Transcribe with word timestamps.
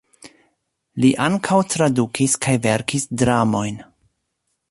Li 1.03 1.11
ankaŭ 1.25 1.57
tradukis 1.73 2.35
kaj 2.47 2.57
verkis 2.65 3.07
dramojn. 3.23 3.81